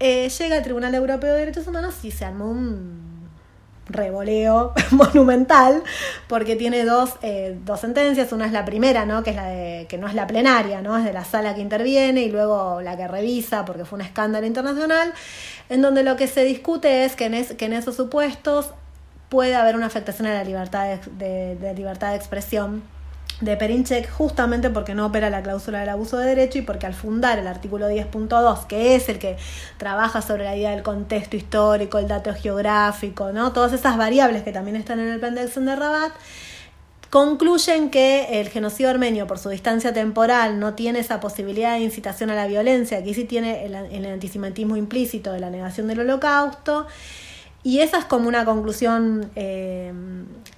[0.00, 3.15] Eh, llega al Tribunal Europeo de Derechos Humanos y se armó un
[3.88, 5.82] revoleo monumental
[6.28, 8.32] porque tiene dos, eh, dos sentencias.
[8.32, 10.96] Una es la primera no que es la de que no es la plenaria no
[10.96, 14.46] es de la sala que interviene y luego la que revisa porque fue un escándalo
[14.46, 15.12] internacional
[15.68, 18.70] en donde lo que se discute es que en, que en esos supuestos
[19.28, 22.82] puede haber una afectación a la libertad de, de libertad de expresión
[23.40, 26.94] de Perinchek justamente porque no opera la cláusula del abuso de derecho y porque al
[26.94, 29.36] fundar el artículo 10.2, que es el que
[29.76, 33.52] trabaja sobre la idea del contexto histórico, el dato geográfico, ¿no?
[33.52, 36.12] todas esas variables que también están en el Pendexen de Rabat,
[37.10, 42.30] concluyen que el genocidio armenio, por su distancia temporal, no tiene esa posibilidad de incitación
[42.30, 46.86] a la violencia, que sí tiene el, el antisemitismo implícito de la negación del holocausto,
[47.66, 49.92] y esa es como una conclusión eh,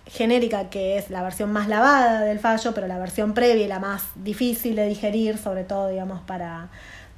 [0.05, 3.79] genérica, que es la versión más lavada del fallo, pero la versión previa y la
[3.79, 6.69] más difícil de digerir, sobre todo, digamos, para,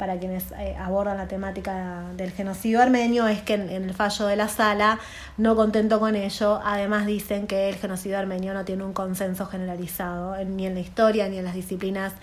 [0.00, 4.34] para quienes eh, abordan la temática del genocidio armenio es que en, el fallo de
[4.34, 4.98] la sala,
[5.36, 10.42] no contento con ello, además dicen que el genocidio armenio no tiene un consenso generalizado
[10.46, 12.14] ni en la historia ni en las disciplinas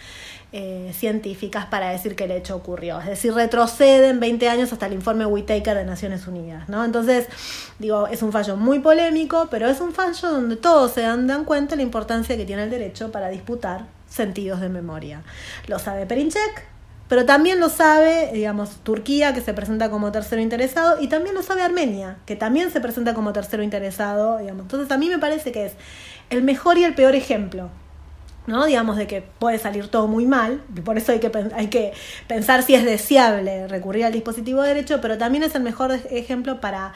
[0.53, 2.99] eh, científicas para decir que el hecho ocurrió.
[2.99, 6.67] Es decir, retroceden 20 años hasta el informe Whitaker de Naciones Unidas.
[6.69, 6.83] ¿no?
[6.83, 7.27] Entonces,
[7.77, 11.45] digo, es un fallo muy polémico, pero es un fallo donde todos se dan, dan
[11.45, 15.21] cuenta de la importancia que tiene el derecho para disputar sentidos de memoria.
[15.67, 16.76] Lo sabe Perinchek,
[17.07, 21.41] pero también lo sabe, digamos, Turquía, que se presenta como tercero interesado, y también lo
[21.41, 24.63] sabe Armenia, que también se presenta como tercero interesado, digamos.
[24.63, 25.73] Entonces a mí me parece que es
[26.29, 27.69] el mejor y el peor ejemplo,
[28.45, 28.65] ¿no?
[28.65, 31.93] Digamos, de que puede salir todo muy mal, y por eso hay que, hay que
[32.27, 36.59] pensar si es deseable recurrir al dispositivo de derecho, pero también es el mejor ejemplo
[36.59, 36.93] para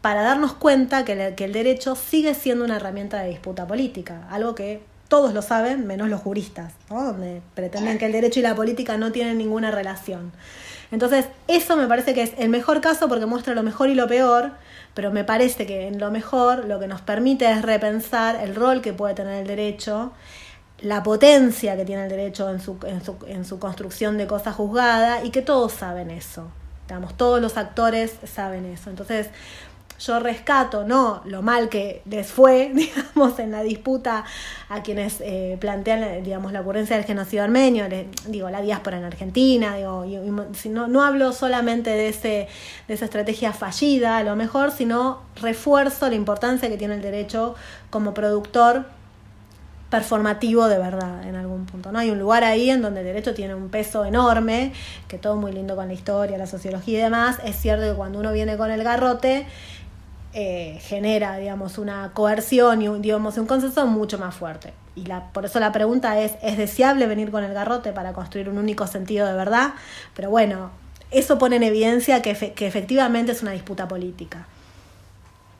[0.00, 4.56] para darnos cuenta que, que el derecho sigue siendo una herramienta de disputa política, algo
[4.56, 8.96] que todos lo saben, menos los juristas, donde pretenden que el derecho y la política
[8.96, 10.32] no tienen ninguna relación.
[10.90, 14.08] Entonces, eso me parece que es el mejor caso porque muestra lo mejor y lo
[14.08, 14.52] peor,
[14.94, 18.80] pero me parece que en lo mejor lo que nos permite es repensar el rol
[18.80, 20.12] que puede tener el derecho,
[20.80, 24.50] la potencia que tiene el derecho en su, en su, en su construcción de cosa
[24.50, 26.48] juzgada y que todos saben eso.
[26.88, 28.88] Digamos, todos los actores saben eso.
[28.88, 29.28] Entonces,
[30.06, 34.24] yo rescato, no lo mal que les fue, digamos, en la disputa
[34.68, 37.86] a quienes eh, plantean, digamos, la ocurrencia del genocidio armenio,
[38.26, 40.04] digo, la diáspora en Argentina, digo,
[40.70, 42.48] no, no hablo solamente de, ese,
[42.88, 47.54] de esa estrategia fallida, a lo mejor, sino refuerzo la importancia que tiene el derecho
[47.90, 48.86] como productor
[49.92, 51.92] performativo de verdad en algún punto.
[51.92, 51.98] ¿no?
[51.98, 54.72] Hay un lugar ahí en donde el derecho tiene un peso enorme,
[55.06, 57.36] que todo muy lindo con la historia, la sociología y demás.
[57.44, 59.46] Es cierto que cuando uno viene con el garrote,
[60.34, 64.72] eh, genera, digamos, una coerción y un, digamos, un consenso mucho más fuerte.
[64.94, 68.48] Y la, por eso la pregunta es, ¿es deseable venir con el garrote para construir
[68.48, 69.74] un único sentido de verdad?
[70.14, 70.70] Pero bueno,
[71.10, 74.46] eso pone en evidencia que, que efectivamente es una disputa política.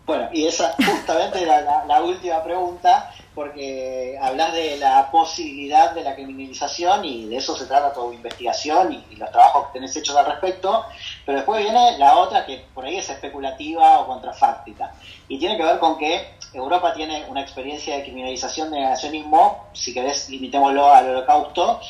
[0.05, 6.15] Bueno, y esa justamente era la, última pregunta, porque hablas de la posibilidad de la
[6.15, 10.27] criminalización y de eso se trata tu investigación y, los trabajos que tenés hechos al
[10.27, 10.85] respecto,
[11.25, 14.93] pero después viene la otra que por ahí es especulativa o contrafáctica,
[15.29, 19.95] y tiene que ver con que Europa tiene una experiencia de criminalización de negacionismo, si
[19.95, 21.81] querés limitémoslo al holocausto,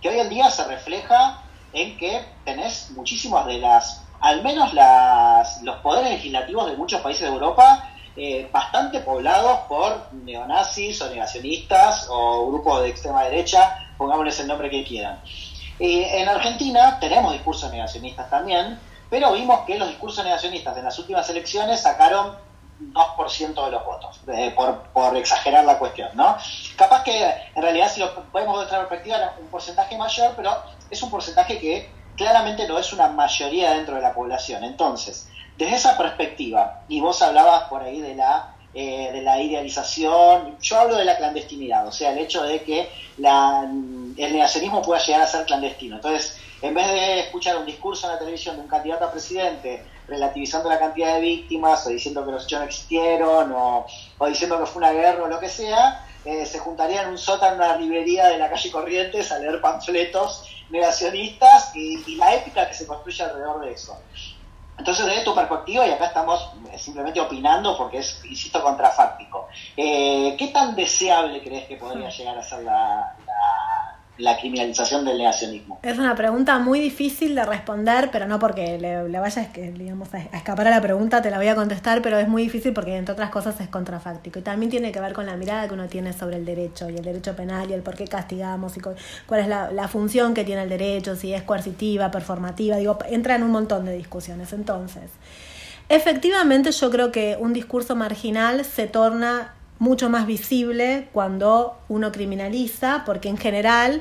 [0.00, 5.62] que hoy en día se refleja en que tenés muchísimas de las al menos las,
[5.62, 12.06] los poderes legislativos de muchos países de Europa eh, bastante poblados por neonazis o negacionistas
[12.08, 15.18] o grupos de extrema derecha, pongámosles el nombre que quieran.
[15.84, 18.78] En Argentina tenemos discursos negacionistas también,
[19.10, 22.36] pero vimos que los discursos negacionistas en las últimas elecciones sacaron
[22.92, 26.36] 2% de los votos, eh, por, exagerar la cuestión, ¿no?
[26.76, 30.56] Capaz que en realidad si lo podemos ver otra perspectiva era un porcentaje mayor, pero
[30.90, 34.64] es un porcentaje que claramente no es una mayoría dentro de la población.
[34.64, 40.56] Entonces, desde esa perspectiva, y vos hablabas por ahí de la, eh, de la idealización,
[40.60, 45.22] yo hablo de la clandestinidad, o sea, el hecho de que el negacionismo pueda llegar
[45.22, 45.96] a ser clandestino.
[45.96, 49.84] Entonces, en vez de escuchar un discurso en la televisión de un candidato a presidente
[50.06, 53.86] relativizando la cantidad de víctimas, o diciendo que los hechos no existieron, o,
[54.26, 57.54] diciendo que fue una guerra o lo que sea, eh, se juntarían en un sótano
[57.54, 62.74] en una librería de la calle Corrientes a leer panfletos negacionistas y, la ética que
[62.74, 63.98] se construye alrededor de eso.
[64.82, 70.34] Entonces, desde tu perspectiva, y acá estamos eh, simplemente opinando porque es, insisto, contrafáctico, eh,
[70.36, 73.14] ¿qué tan deseable crees que podría llegar a ser la,
[74.22, 75.80] la criminalización del negacionismo?
[75.82, 80.68] Es una pregunta muy difícil de responder, pero no porque le, vayas digamos, a escapar
[80.68, 83.30] a la pregunta, te la voy a contestar, pero es muy difícil porque, entre otras
[83.30, 84.38] cosas, es contrafáctico.
[84.38, 86.94] Y también tiene que ver con la mirada que uno tiene sobre el derecho y
[86.94, 90.44] el derecho penal y el por qué castigamos y cuál es la, la función que
[90.44, 94.52] tiene el derecho, si es coercitiva, performativa, digo, entra en un montón de discusiones.
[94.52, 95.10] Entonces,
[95.88, 103.02] efectivamente yo creo que un discurso marginal se torna mucho más visible cuando uno criminaliza,
[103.04, 104.00] porque en general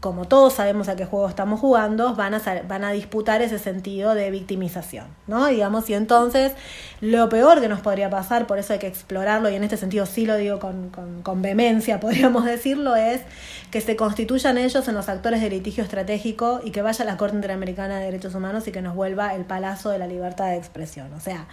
[0.00, 4.14] como todos sabemos a qué juego estamos jugando, van a, van a disputar ese sentido
[4.14, 5.46] de victimización, ¿no?
[5.46, 6.52] Digamos, y entonces
[7.00, 10.04] lo peor que nos podría pasar, por eso hay que explorarlo, y en este sentido
[10.04, 10.90] sí lo digo con,
[11.22, 13.22] con, vehemencia, podríamos decirlo, es
[13.70, 17.16] que se constituyan ellos en los actores de litigio estratégico y que vaya a la
[17.16, 20.56] Corte Interamericana de Derechos Humanos y que nos vuelva el palazo de la libertad de
[20.56, 21.14] expresión.
[21.14, 21.46] O sea,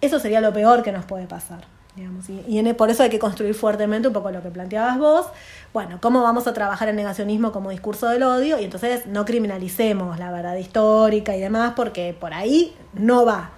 [0.00, 1.79] eso sería lo peor que nos puede pasar
[2.46, 5.26] y, e, por eso hay que construir fuertemente un poco lo que planteabas vos.
[5.72, 8.58] Bueno, ¿cómo vamos a trabajar el negacionismo como discurso del odio?
[8.58, 13.50] Y entonces no criminalicemos la verdad histórica y demás, porque por ahí no va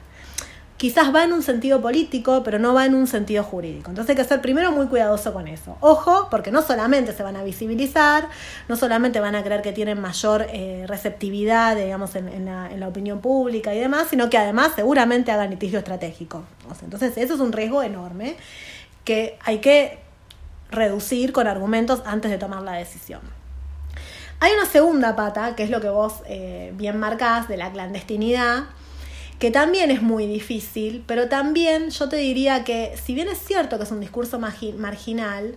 [0.83, 3.91] quizás va en un sentido político, pero no va en un sentido jurídico.
[3.91, 5.77] Entonces hay que ser primero muy cuidadoso con eso.
[5.79, 8.29] Ojo, porque no solamente se van a visibilizar,
[8.67, 13.73] no solamente van a creer que tienen mayor eh, receptividad, digamos, en, la, opinión pública
[13.73, 16.43] y demás, sino que además seguramente hagan litigio estratégico.
[16.83, 18.35] Entonces eso es un riesgo enorme
[19.05, 20.01] que hay que
[20.69, 23.21] reducir con argumentos antes de tomar la decisión.
[24.41, 28.65] Hay una segunda pata, que es lo que vos eh, bien marcás, de la clandestinidad,
[29.39, 33.77] que también es muy difícil, pero también yo te diría que si bien es cierto
[33.77, 35.57] que es un discurso marginal,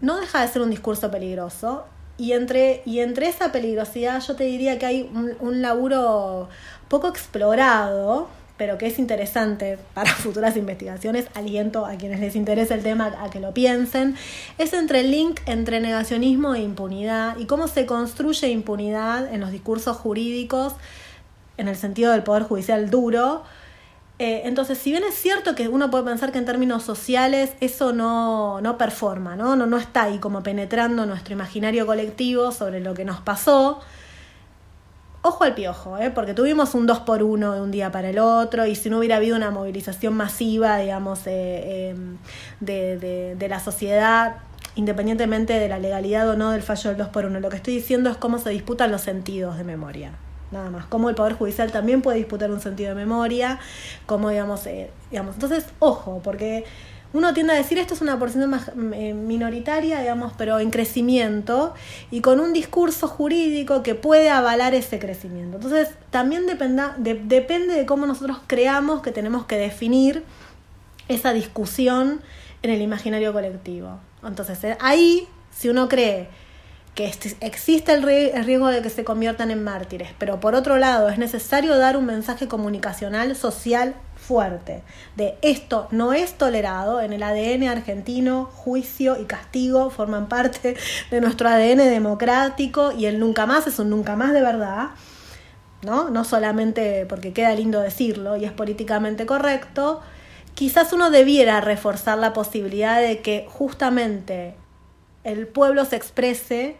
[0.00, 1.84] no deja de ser un discurso peligroso.
[2.16, 6.48] Y entre, y entre esa peligrosidad yo te diría que hay un, laburo
[6.88, 12.84] poco explorado, pero que es interesante para futuras investigaciones, aliento a quienes les interese el
[12.84, 14.14] tema a que lo piensen,
[14.58, 19.50] es entre el link entre negacionismo e impunidad y cómo se construye impunidad en los
[19.50, 20.74] discursos jurídicos
[21.56, 23.42] en el sentido del poder judicial duro.
[24.18, 27.92] Eh, entonces, si bien es cierto que uno puede pensar que en términos sociales eso
[27.92, 29.56] no, no performa, ¿no?
[29.56, 29.66] ¿no?
[29.66, 33.80] No está ahí como penetrando nuestro imaginario colectivo sobre lo que nos pasó,
[35.22, 36.10] ojo al piojo, ¿eh?
[36.10, 38.98] porque tuvimos un 2 por 1 de un día para el otro y si no
[38.98, 42.18] hubiera habido una movilización masiva, digamos, eh, em,
[42.60, 44.36] de, de, de, la sociedad,
[44.76, 47.74] independientemente de la legalidad o no del fallo del 2 por 1, lo que estoy
[47.74, 50.12] diciendo es cómo se disputan los sentidos de memoria
[50.54, 50.86] nada más.
[50.86, 53.58] Como el Poder Judicial también puede disputar un sentido de memoria,
[54.06, 55.34] como digamos, eh, digamos.
[55.34, 56.64] Entonces, ojo, porque
[57.12, 61.74] uno tiende a decir esto es una porción más eh, minoritaria, digamos, pero en crecimiento
[62.10, 65.58] y con un discurso jurídico que puede avalar ese crecimiento.
[65.58, 70.24] Entonces, también dependa, depende de cómo nosotros creamos que tenemos que definir
[71.06, 72.20] esa discusión
[72.62, 74.00] en el imaginario colectivo.
[74.26, 76.28] Entonces, eh, ahí, si uno cree
[76.94, 78.02] que existe el
[78.44, 82.06] riesgo de que se conviertan en mártires, pero por otro lado es necesario dar un
[82.06, 84.82] mensaje comunicacional social fuerte
[85.16, 90.76] de esto no es tolerado en el ADN argentino, juicio y castigo forman parte
[91.10, 94.90] de nuestro ADN democrático y el nunca más es un nunca más de verdad,
[95.82, 96.10] ¿no?
[96.10, 100.00] No solamente porque queda lindo decirlo y es políticamente correcto,
[100.54, 104.54] quizás uno debiera reforzar la posibilidad de que justamente
[105.24, 106.76] el pueblo se exprese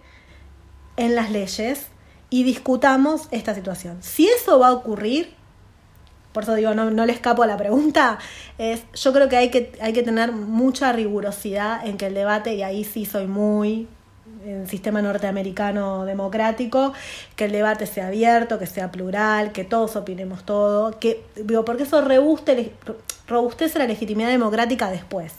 [0.96, 1.86] en las leyes
[2.30, 3.98] y discutamos esta situación.
[4.02, 5.34] Si eso va a ocurrir,
[6.32, 8.18] por eso digo, no, no le escapo a la pregunta,
[8.58, 12.54] es, yo creo que hay, que hay que tener mucha rigurosidad en que el debate,
[12.54, 13.86] y ahí sí soy muy
[14.44, 16.92] en sistema norteamericano democrático,
[17.36, 21.84] que el debate sea abierto, que sea plural, que todos opinemos todo, que digo, porque
[21.84, 25.32] eso robustece la legitimidad democrática después.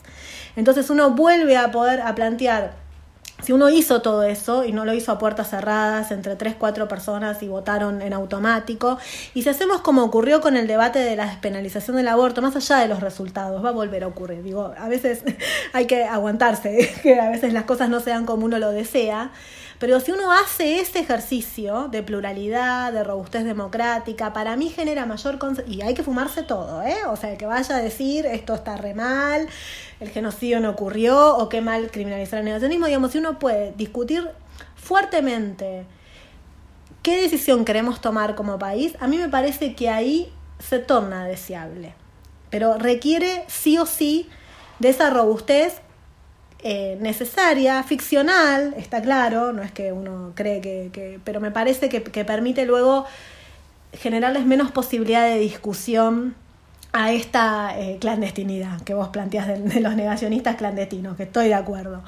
[0.55, 2.84] Entonces uno vuelve a poder a plantear
[3.45, 6.87] si uno hizo todo eso y no lo hizo a puertas cerradas entre tres, cuatro
[6.87, 8.97] personas y votaron en automático,
[9.35, 12.77] y si hacemos como ocurrió con el debate de la despenalización del aborto, más allá
[12.77, 14.41] de los resultados, va a volver a ocurrir.
[14.41, 15.23] Digo, a veces
[15.73, 19.29] hay que aguantarse, que a veces las cosas no sean como uno lo desea,
[19.79, 25.37] pero si uno hace ese ejercicio de pluralidad, de robustez democrática, para mí genera mayor...
[25.67, 27.05] Y hay que fumarse todo, ¿eh?
[27.07, 29.47] O sea, que vaya a decir esto está re mal,
[29.99, 32.85] el genocidio no ocurrió o qué mal criminalizar el negacionismo.
[32.85, 34.29] Digamos, si uno puede discutir
[34.75, 35.85] fuertemente
[37.01, 41.93] qué decisión queremos tomar como país, a mí me parece que ahí se torna deseable.
[42.49, 44.29] Pero requiere sí o sí
[44.79, 45.81] de esa robustez
[46.67, 52.01] eh, necesaria, ficcional, está claro, no es que uno cree que, pero me parece que,
[52.25, 53.05] permite luego
[53.93, 56.33] generarles menos posibilidad de discusión
[56.91, 62.01] a esta eh, clandestinidad que vos planteás de, los negacionistas clandestinos, que estoy de acuerdo.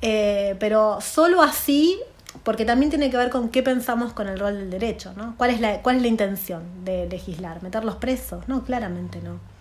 [0.00, 1.98] Eh, pero solo así,
[2.44, 5.34] porque también tiene que ver con qué pensamos con el rol del derecho, ¿no?
[5.36, 7.64] ¿Cuál es la, cuál es la intención de legislar?
[7.64, 8.46] ¿Meterlos presos?
[8.46, 9.57] No, claramente no.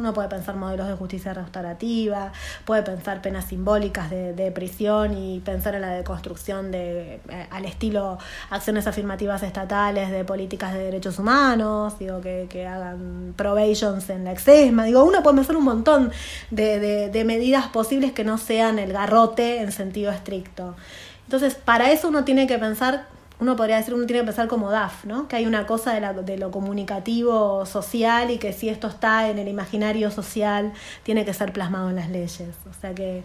[0.00, 2.32] Uno puede pensar modelos de justicia restaurativa,
[2.64, 8.16] puede pensar penas simbólicas de, prisión y pensar en la deconstrucción de, eh, al estilo
[8.48, 14.32] acciones afirmativas estatales de políticas de derechos humanos, digo, que, que hagan probations en la
[14.32, 14.84] exesma.
[14.84, 16.12] Digo, uno puede pensar un montón
[16.50, 20.76] de, de medidas posibles que no sean el garrote en sentido estricto.
[21.24, 23.06] Entonces, para eso uno tiene que pensar,
[23.40, 25.26] uno podría decir, uno tiene que pensar como DAF, ¿no?
[25.26, 29.48] Que hay una cosa de, lo comunicativo social y que si esto está en el
[29.48, 30.72] imaginario social,
[31.02, 32.50] tiene que ser plasmado en las leyes.
[32.68, 33.22] O sea que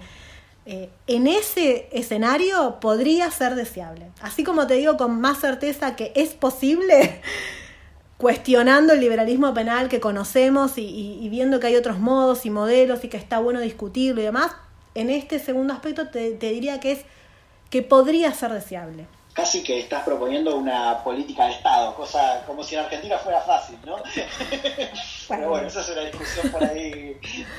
[0.65, 4.09] eh, en ese escenario podría ser deseable.
[4.21, 7.21] Así como te digo con más certeza que es posible,
[8.17, 13.09] cuestionando el liberalismo penal que conocemos y, viendo que hay otros modos y modelos y
[13.09, 14.53] que está bueno discutirlo y demás,
[14.93, 16.99] en este segundo aspecto te, te diría que es
[17.69, 22.75] que podría ser deseable casi que estás proponiendo una política de Estado, cosa como si
[22.75, 23.97] en Argentina fuera fácil, ¿no?
[25.27, 27.17] Pero bueno, esa es una discusión por ahí,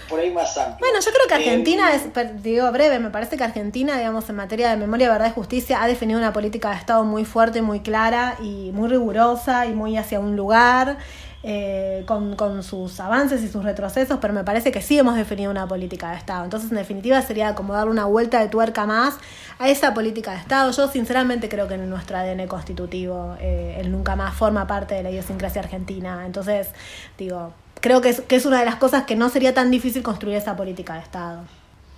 [0.09, 0.79] por ahí más amplia.
[0.81, 4.37] Bueno, yo creo que Argentina eh, es, digo breve, me parece que Argentina, digamos, en
[4.37, 7.81] materia de memoria, verdad y justicia, ha definido una política de Estado muy fuerte, muy
[7.81, 10.97] clara y muy rigurosa y muy hacia un lugar.
[11.43, 15.69] Eh, con, sus avances y sus retrocesos, pero me parece que sí hemos definido una
[15.69, 16.43] política de Estado.
[16.45, 19.17] Entonces, en definitiva, sería como dar una vuelta de tuerca más
[19.59, 20.73] a esa política de Estado.
[20.73, 25.03] Yo, sinceramente, creo que en nuestro ADN constitutivo eh, el nunca más forma parte de
[25.05, 26.25] la idiosincrasia argentina.
[26.27, 26.71] Entonces,
[27.17, 30.03] digo, creo que es, que es una de las cosas que no sería tan difícil
[30.03, 31.45] construir esa política de Estado.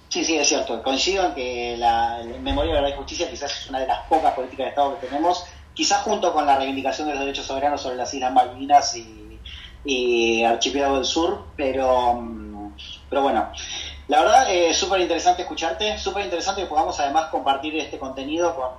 [0.09, 0.83] Sí, sí, es cierto.
[0.83, 4.67] Coincido en que la, memoria, verdad y justicia quizás es una de las pocas políticas
[4.67, 8.13] de Estado que tenemos, quizás junto con la reivindicación de los derechos soberanos sobre las
[8.13, 9.28] Islas Malvinas y
[9.85, 12.75] y Archipiélago del Sur, pero, mm,
[13.09, 13.51] pero bueno,
[14.09, 18.71] la verdad es súper interesante escucharte, súper interesante que podamos además compartir este contenido con,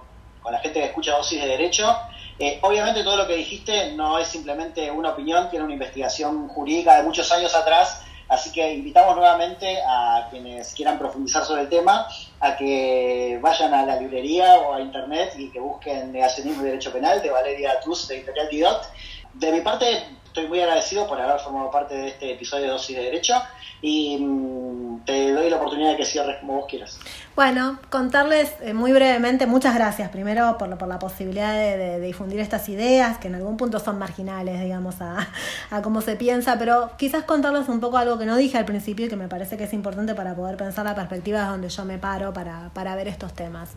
[0.41, 1.95] con, la gente que escucha Dosis de Derecho.
[2.39, 6.95] Eh, obviamente todo lo que dijiste no es simplemente una opinión, tiene una investigación jurídica
[6.95, 12.07] de muchos años atrás, así que invitamos nuevamente a quienes quieran profundizar sobre el tema
[12.39, 16.91] a que vayan a la librería o a internet y que busquen Negacionismo y Derecho
[16.91, 18.89] Penal de Valeria Truz de Editorial Didot.
[19.33, 22.95] De mi parte, estoy muy agradecido por haber formado parte de este episodio de Dosis
[22.95, 23.33] de Derecho
[23.81, 26.99] y mm, te doy la oportunidad de que cierres como vos quieras.
[27.35, 33.17] Bueno, contarles eh, muy brevemente, muchas gracias primero por, la posibilidad de, difundir estas ideas,
[33.17, 35.27] que en algún punto son marginales, digamos, a,
[35.71, 39.05] a cómo se piensa, pero quizás contarles un poco algo que no dije al principio
[39.05, 41.97] y que me parece que es importante para poder pensar la perspectiva donde yo me
[41.97, 43.71] paro para, para ver estos temas.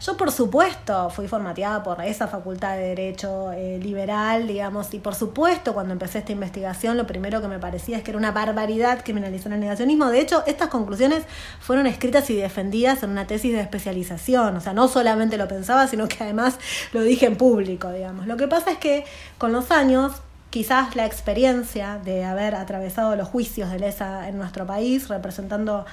[0.00, 5.14] Yo, por supuesto, fui formateada por esa facultad de Derecho eh, liberal, digamos, y por
[5.14, 9.02] supuesto, cuando empecé esta investigación, lo primero que me parecía es que era una barbaridad
[9.04, 10.10] criminalizar el negacionismo.
[10.10, 11.24] De hecho, estas conclusiones
[11.60, 15.86] fueron escritas y defendidas en una tesis de especialización, o sea, no solamente lo pensaba,
[15.86, 16.58] sino que además
[16.92, 18.26] lo dije en público, digamos.
[18.26, 19.04] Lo que pasa es que
[19.38, 20.12] con los años
[20.50, 25.86] quizás la experiencia de haber atravesado los juicios de lesa en nuestro país, representando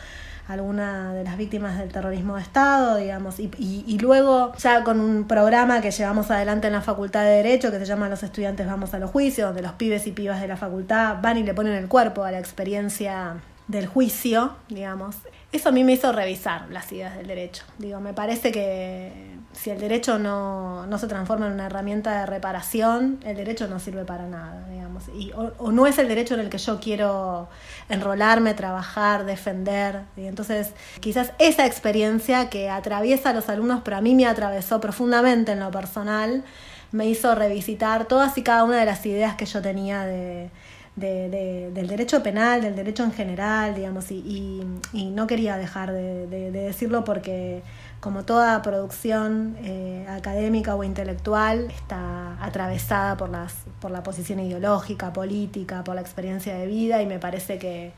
[0.50, 5.26] alguna de las víctimas del terrorismo de Estado, digamos, y, y, luego ya con un
[5.26, 8.96] programa que llevamos adelante en la Facultad de Derecho que se llama Los estudiantes vamos
[8.96, 11.74] a los juicios, donde los pibes y pibas de la facultad van y le ponen
[11.74, 13.36] el cuerpo a la experiencia
[13.68, 15.18] del juicio, digamos,
[15.52, 17.64] eso a mí me hizo revisar las ideas del derecho.
[17.78, 22.26] Digo, me parece que si el derecho no, no se transforma en una herramienta de
[22.26, 25.06] reparación, el derecho no sirve para nada, digamos.
[25.16, 27.50] Y, o, no es el derecho en el que yo quiero
[27.90, 30.02] enrolarme, trabajar, defender.
[30.16, 34.80] Y entonces, quizás esa experiencia que atraviesa a los alumnos, pero a mí me atravesó
[34.80, 36.44] profundamente en lo personal,
[36.92, 40.52] me hizo revisitar todas y cada una de las ideas que yo tenía de
[41.00, 46.52] de, del derecho penal, del derecho en general, digamos, y, y, no quería dejar de,
[46.52, 47.62] decirlo porque
[48.00, 55.12] como toda producción eh, académica o intelectual está atravesada por, las, por la posición ideológica,
[55.12, 57.92] política, por la experiencia de vida y me parece que,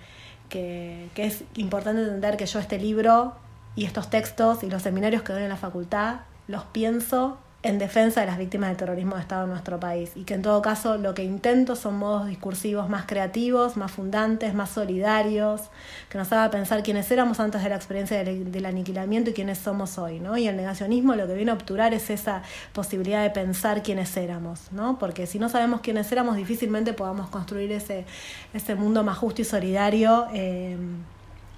[0.49, 3.33] que, que es importante entender que yo este libro
[3.75, 8.21] y estos textos y los seminarios que doy en la facultad los pienso en defensa
[8.21, 10.97] de las víctimas del terrorismo de Estado en nuestro país y que en todo caso
[10.97, 15.61] lo que intento son modos discursivos más creativos, más fundantes, más solidarios,
[16.09, 19.97] que nos haga pensar quiénes éramos antes de la experiencia del, aniquilamiento y quiénes somos
[19.99, 20.37] hoy, ¿no?
[20.37, 22.41] Y el negacionismo lo que viene a obturar es esa
[22.73, 24.97] posibilidad de pensar quiénes éramos, ¿no?
[24.97, 28.05] Porque si no sabemos quiénes éramos, difícilmente podamos construir ese,
[28.53, 30.27] ese mundo más justo y solidario.
[30.33, 30.77] Eh,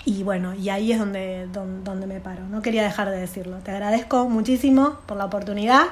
[0.05, 2.43] y bueno, y ahí es donde, donde, me paro.
[2.43, 3.57] No quería dejar de decirlo.
[3.59, 5.87] Te agradezco muchísimo por la oportunidad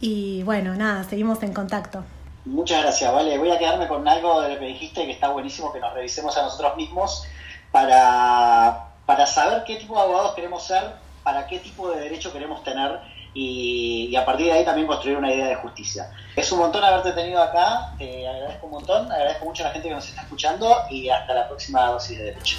[0.00, 2.04] y bueno, nada, seguimos en contacto.
[2.44, 3.38] Muchas gracias, vale.
[3.38, 6.36] Voy a quedarme con algo de lo que dijiste que está buenísimo que nos revisemos
[6.36, 7.24] a nosotros mismos
[7.70, 10.82] para, para saber qué tipo de abogados queremos ser,
[11.22, 13.00] para qué tipo de derecho queremos tener
[13.32, 16.10] y, y, a partir de ahí también construir una idea de justicia.
[16.34, 19.88] Es un montón haberte tenido acá, te agradezco un montón, agradezco mucho a la gente
[19.88, 22.58] que nos está escuchando y hasta la próxima dosis de derecho.